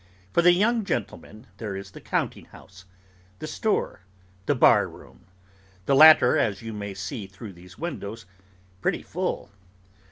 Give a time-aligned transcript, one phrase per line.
[0.33, 2.85] For the young gentlemen, there is the counting house,
[3.37, 4.01] the store,
[4.47, 5.27] the bar room:
[5.85, 8.25] the latter, as you may see through these windows,
[8.81, 9.51] pretty full.